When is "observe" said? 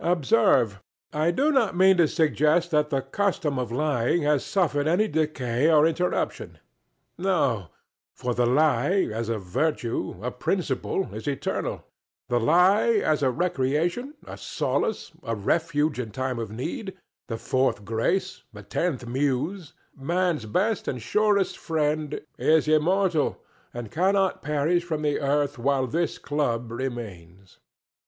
0.00-0.80